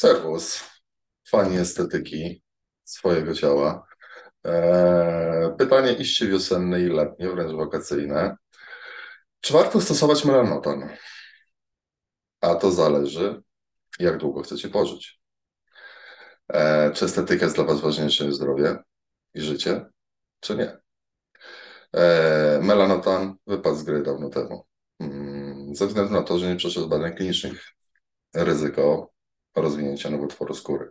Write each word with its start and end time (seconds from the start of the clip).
Serwus, 0.00 0.64
fani 1.28 1.58
estetyki 1.58 2.42
swojego 2.84 3.34
ciała. 3.34 3.86
Eee, 4.44 5.56
pytanie 5.58 5.92
iście 5.92 6.26
wiosenne 6.26 6.80
i 6.80 6.88
letnie, 6.88 7.28
wręcz 7.28 7.52
wakacyjne. 7.52 8.36
Czy 9.40 9.52
warto 9.52 9.80
stosować 9.80 10.24
melanotan? 10.24 10.96
A 12.40 12.54
to 12.54 12.72
zależy, 12.72 13.42
jak 13.98 14.18
długo 14.18 14.42
chcecie 14.42 14.68
pożyć. 14.68 15.20
Eee, 16.48 16.92
czy 16.92 17.04
estetyka 17.04 17.44
jest 17.44 17.56
dla 17.56 17.64
Was 17.64 17.80
ważniejsza 17.80 18.24
niż 18.24 18.34
zdrowie 18.34 18.76
i 19.34 19.40
życie, 19.40 19.86
czy 20.40 20.56
nie? 20.56 20.76
Eee, 21.92 22.62
melanotan 22.62 23.36
wypadł 23.46 23.76
z 23.76 23.82
gry 23.82 24.02
dawno 24.02 24.28
temu. 24.28 24.66
Mm, 25.00 25.74
ze 25.74 25.86
względu 25.86 26.12
na 26.12 26.22
to, 26.22 26.38
że 26.38 26.48
nie 26.48 26.56
przeszedł 26.56 26.88
badań 26.88 27.16
klinicznych, 27.16 27.64
ryzyko 28.34 29.09
rozwinięcia 29.56 30.10
nowotworu 30.10 30.54
skóry. 30.54 30.90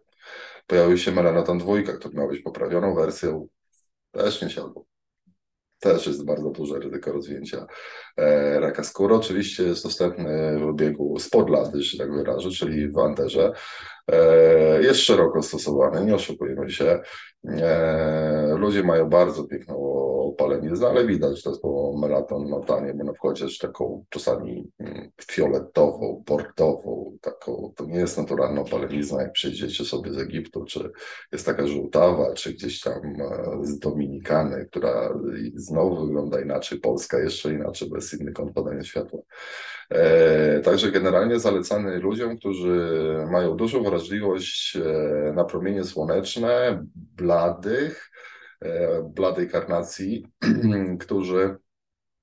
Pojawił 0.67 0.97
się 0.97 1.11
melanotan 1.11 1.57
dwójka, 1.57 1.93
który 1.93 2.17
miał 2.17 2.27
być 2.27 2.41
poprawioną 2.41 2.95
wersją, 2.95 3.47
też 4.11 4.41
nie 4.41 4.49
siadło. 4.49 4.85
Też 5.79 6.07
jest 6.07 6.25
bardzo 6.25 6.49
duże 6.49 6.79
ryzyko 6.79 7.11
rozwinięcia 7.11 7.65
e, 8.17 8.59
raka 8.59 8.83
skóry. 8.83 9.15
Oczywiście 9.15 9.63
jest 9.63 9.83
dostępny 9.83 10.59
w 10.59 10.63
obiegu 10.63 11.19
spod 11.19 11.49
lady, 11.49 11.81
że 11.81 11.97
tak 11.97 12.13
wyrażę, 12.13 12.49
czyli 12.49 12.91
w 12.91 12.97
Anderze. 12.97 13.51
E, 14.11 14.83
jest 14.83 14.99
szeroko 14.99 15.41
stosowany, 15.41 16.05
nie 16.05 16.15
oszukujmy 16.15 16.69
się. 16.69 17.01
E, 17.47 18.55
ludzie 18.57 18.83
mają 18.83 19.09
bardzo 19.09 19.43
piękną 19.43 19.75
opaleniznę, 20.29 20.87
ale 20.87 21.05
widać 21.05 21.43
to 21.43 21.57
po 21.61 21.97
melatonotanie, 21.97 22.93
bo 22.93 23.03
na 23.03 23.13
wchodzie 23.13 23.45
jest 23.45 23.59
taką 23.59 24.05
czasami 24.09 24.71
mm, 24.79 25.11
fioletową, 25.31 26.23
bordową, 26.27 27.17
taką, 27.21 27.73
to 27.75 27.85
nie 27.85 27.99
jest 27.99 28.17
naturalna 28.17 28.61
opalenizna, 28.61 29.21
jak 29.21 29.31
przyjdziecie 29.31 29.85
sobie 29.85 30.13
z 30.13 30.17
Egiptu, 30.17 30.65
czy 30.65 30.91
jest 31.31 31.45
taka 31.45 31.67
żółtawa, 31.67 32.33
czy 32.33 32.53
gdzieś 32.53 32.81
tam 32.81 33.01
e, 33.21 33.65
z 33.65 33.79
Dominikany, 33.79 34.65
która 34.65 35.13
znowu 35.55 36.05
wygląda 36.05 36.41
inaczej, 36.41 36.79
Polska 36.79 37.19
jeszcze 37.19 37.53
inaczej, 37.53 37.89
bez 37.89 38.13
innych 38.13 38.33
kąt 38.33 38.53
podania 38.53 38.83
światła. 38.83 39.19
E, 39.89 40.59
także 40.59 40.91
generalnie 40.91 41.39
zalecany 41.39 41.99
ludziom, 41.99 42.37
którzy 42.37 42.89
mają 43.31 43.55
dużą 43.55 43.83
wrażliwość 43.83 44.77
e, 44.77 45.33
na 45.33 45.43
promienie 45.43 45.83
słoneczne, 45.83 46.85
bladych, 46.95 48.11
bladej 49.03 49.49
karnacji, 49.49 50.25
którzy 50.99 51.57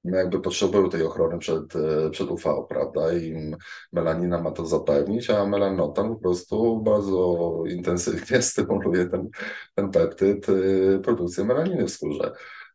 jakby 0.05 0.41
potrzebują 0.41 0.91
tej 0.91 1.03
ochrony 1.03 1.39
przed, 1.39 1.65
przed 2.11 2.31
UV, 2.31 2.67
prawda? 2.69 3.13
I 3.13 3.55
melanina 3.93 4.43
ma 4.43 4.51
to 4.51 4.67
zapewnić, 4.67 5.31
a 5.31 5.47
melanotan 5.47 6.09
po 6.09 6.21
prostu 6.21 6.83
bardzo 6.83 7.63
intensywnie 7.69 8.43
stymuluje 8.53 9.07
ten, 9.07 9.29
ten 9.75 9.91
peptyd, 9.91 10.47
produkcję 11.03 11.45
melaniny 11.45 11.85
w 11.85 11.91
skórze. 11.91 12.33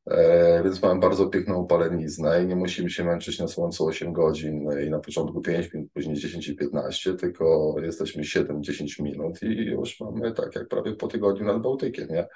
E, 0.07 0.63
więc 0.63 0.81
mamy 0.81 0.99
bardzo 0.99 1.27
piękną 1.27 1.67
paleniznę 1.67 2.43
i 2.43 2.47
nie 2.47 2.55
musimy 2.55 2.89
się 2.89 3.03
męczyć 3.03 3.39
na 3.39 3.47
słońcu 3.47 3.85
8 3.85 4.13
godzin 4.13 4.69
i 4.87 4.89
na 4.89 4.99
początku 4.99 5.41
5 5.41 5.73
minut, 5.73 5.89
później 5.93 6.15
10 6.15 6.47
i 6.47 6.55
15, 6.55 7.13
tylko 7.13 7.75
jesteśmy 7.81 8.23
7-10 8.23 9.03
minut 9.03 9.43
i 9.43 9.65
już 9.65 9.99
mamy 9.99 10.31
tak 10.31 10.55
jak 10.55 10.67
prawie 10.67 10.95
po 10.95 11.07
tygodniu 11.07 11.45
nad 11.45 11.61
Bałtykiem, 11.61 12.07
nie? 12.07 12.27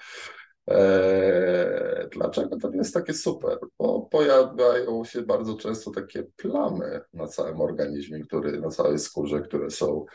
Eee, 0.68 2.10
dlaczego 2.12 2.58
to 2.58 2.72
jest 2.72 2.94
takie 2.94 3.14
super? 3.14 3.58
Bo 3.80 4.02
pojawiają 4.02 5.04
się 5.04 5.22
bardzo 5.22 5.58
często 5.58 5.92
takie 5.92 6.24
plamy 6.24 7.02
na 7.14 7.28
całym 7.28 7.62
organizmie, 7.62 8.20
który, 8.20 8.62
na 8.62 8.70
całej 8.70 9.00
skórze, 9.00 9.42
które 9.42 9.70
są, 9.70 10.06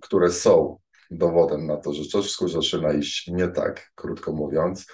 które 0.00 0.30
są 0.30 0.78
dowodem 1.10 1.66
na 1.66 1.76
to, 1.76 1.92
że 1.92 2.04
coś 2.04 2.26
w 2.26 2.30
skórze 2.30 2.54
zaczyna 2.54 2.92
iść 2.92 3.28
nie 3.28 3.48
tak, 3.48 3.90
krótko 3.94 4.32
mówiąc, 4.32 4.86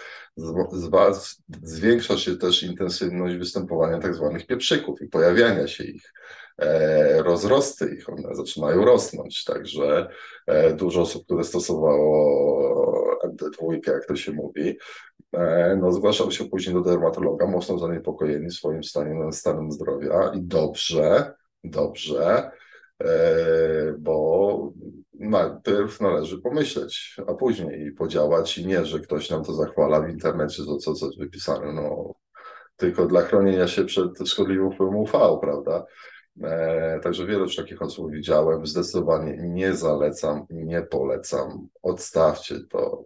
zwiększa 1.63 2.19
się 2.19 2.37
też 2.37 2.63
intensywność 2.63 3.37
występowania 3.37 3.99
tak 3.99 4.15
zwanych 4.15 4.47
pieprzyków 4.47 5.03
i 5.03 5.09
pojawiania 5.09 5.67
się 5.67 5.85
ich, 5.85 6.13
e, 6.59 7.23
rozrosty 7.23 7.95
ich, 7.95 8.09
one 8.09 8.35
zaczynają 8.35 8.85
rosnąć, 8.85 9.45
także 9.45 10.09
e, 10.47 10.73
dużo 10.75 11.01
osób, 11.01 11.25
które 11.25 11.45
stosowało 11.45 13.19
MD2, 13.25 13.91
jak 13.93 14.07
to 14.07 14.17
się 14.17 14.33
mówi, 14.33 14.79
e, 15.33 15.77
no, 15.81 15.93
zgłaszał 15.93 16.31
się 16.31 16.45
później 16.45 16.75
do 16.75 16.81
dermatologa, 16.81 17.47
mocno 17.47 17.79
zaniepokojeni 17.79 18.51
swoim 18.51 18.85
stanem, 18.85 19.33
stanem 19.33 19.73
zdrowia 19.73 20.33
i 20.35 20.43
dobrze, 20.43 21.35
dobrze, 21.65 22.51
bo 23.99 24.73
najpierw 25.15 26.01
należy 26.01 26.39
pomyśleć, 26.39 27.17
a 27.27 27.35
później 27.35 27.93
podziałać 27.93 28.59
i 28.59 28.67
nie, 28.67 28.85
że 28.85 29.01
ktoś 29.01 29.31
nam 29.31 29.45
to 29.45 29.53
zachwala 29.53 30.01
w 30.01 30.11
internecie, 30.11 30.65
to 30.65 30.77
co 30.77 30.95
coś 30.95 31.17
wypisane, 31.19 31.73
no 31.73 32.15
tylko 32.77 33.07
dla 33.07 33.23
chronienia 33.23 33.69
się 33.69 33.85
przed 33.85 34.29
szkodliwym 34.29 34.73
wpływem 34.73 34.97
UV, 34.97 35.39
prawda? 35.41 35.85
E, 36.43 37.01
także 37.03 37.27
wiele 37.27 37.41
już 37.41 37.57
takich 37.57 37.83
osób 37.83 38.13
widziałem, 38.13 38.67
zdecydowanie 38.67 39.37
nie 39.43 39.75
zalecam, 39.75 40.47
nie 40.51 40.83
polecam, 40.83 41.69
odstawcie 41.83 42.57
to, 42.71 43.05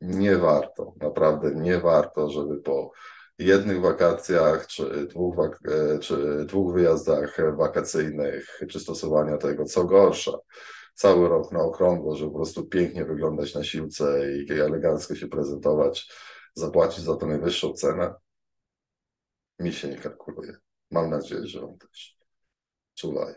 nie 0.00 0.36
warto, 0.36 0.94
naprawdę 1.00 1.54
nie 1.54 1.78
warto, 1.78 2.30
żeby 2.30 2.56
po 2.56 2.90
jednych 3.44 3.80
wakacjach, 3.80 4.66
czy 4.66 5.06
dwóch, 5.06 5.36
wak 5.36 5.60
e, 5.68 5.98
czy 5.98 6.44
dwóch 6.44 6.74
wyjazdach 6.74 7.56
wakacyjnych, 7.56 8.60
czy 8.68 8.80
stosowania 8.80 9.36
tego, 9.36 9.64
co 9.64 9.84
gorsza, 9.84 10.32
cały 10.94 11.28
rok 11.28 11.52
na 11.52 11.60
okrągło, 11.60 12.16
żeby 12.16 12.30
po 12.30 12.36
prostu 12.36 12.66
pięknie 12.66 13.04
wyglądać 13.04 13.54
na 13.54 13.64
siłce 13.64 14.32
i 14.32 14.52
elegancko 14.52 15.14
się 15.14 15.28
prezentować, 15.28 16.12
zapłacić 16.54 17.04
za 17.04 17.16
to 17.16 17.26
najwyższą 17.26 17.72
cenę, 17.72 18.14
mi 19.58 19.72
się 19.72 19.88
nie 19.88 19.96
kalkuluje. 19.96 20.56
Mam 20.90 21.10
nadzieję, 21.10 21.46
że 21.46 21.64
on 21.64 21.78
też. 21.78 22.16
Czuwaj. 22.94 23.34